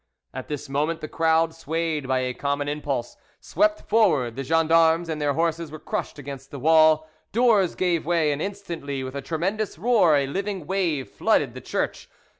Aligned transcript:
At 0.33 0.47
this 0.47 0.67
moment 0.67 1.01
the 1.01 1.07
crowd, 1.07 1.53
swayed 1.53 2.07
by 2.07 2.21
a 2.21 2.33
common 2.33 2.67
impulse, 2.67 3.17
swept 3.39 3.83
forward, 3.87 4.35
the 4.35 4.41
gens 4.41 4.69
d'armes 4.69 5.09
and 5.09 5.21
their 5.21 5.35
horses 5.35 5.71
were 5.71 5.77
crushed 5.77 6.17
against 6.17 6.49
the 6.49 6.57
wall, 6.57 7.07
doors 7.31 7.75
gave 7.75 8.03
way, 8.03 8.31
and 8.31 8.41
instantly 8.41 9.03
with 9.03 9.13
a 9.13 9.21
tremendous 9.21 9.77
roar 9.77 10.15
a 10.15 10.25
living 10.25 10.65
wave 10.65 11.07
flooded 11.07 11.53
the 11.53 11.61
church. 11.61 12.09